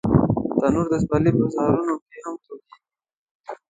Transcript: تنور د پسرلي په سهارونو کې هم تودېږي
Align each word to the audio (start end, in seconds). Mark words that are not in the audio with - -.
تنور 0.59 0.85
د 0.91 0.95
پسرلي 1.01 1.31
په 1.37 1.43
سهارونو 1.55 1.95
کې 2.05 2.17
هم 2.23 2.35
تودېږي 2.43 2.79